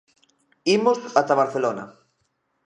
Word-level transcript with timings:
Imos 0.77 0.99
ata 1.21 1.37
Barcelona. 1.41 1.83